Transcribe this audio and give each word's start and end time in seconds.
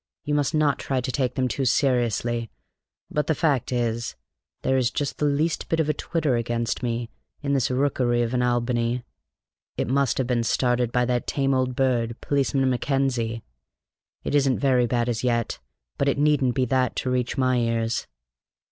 You 0.23 0.33
must 0.33 0.55
not 0.55 0.79
try 0.79 0.99
to 0.99 1.11
take 1.11 1.35
them 1.35 1.47
too 1.47 1.63
seriously; 1.63 2.49
but 3.11 3.27
the 3.27 3.35
fact 3.35 3.71
is, 3.71 4.15
there 4.63 4.75
is 4.75 4.89
just 4.89 5.19
the 5.19 5.25
least 5.27 5.69
bit 5.69 5.79
of 5.79 5.89
a 5.89 5.93
twitter 5.93 6.35
against 6.37 6.81
me 6.81 7.11
in 7.43 7.53
this 7.53 7.69
rookery 7.69 8.23
of 8.23 8.33
an 8.33 8.41
Albany. 8.41 9.03
It 9.77 9.87
must 9.87 10.17
have 10.17 10.25
been 10.25 10.43
started 10.43 10.91
by 10.91 11.05
that 11.05 11.27
tame 11.27 11.53
old 11.53 11.75
bird, 11.75 12.19
Policeman 12.19 12.67
Mackenzie; 12.67 13.43
it 14.23 14.33
isn't 14.33 14.57
very 14.57 14.87
bad 14.87 15.07
as 15.07 15.23
yet, 15.23 15.59
but 15.99 16.07
it 16.09 16.17
needn't 16.17 16.55
be 16.55 16.65
that 16.65 16.95
to 16.95 17.11
reach 17.11 17.37
my 17.37 17.57
ears. 17.59 18.07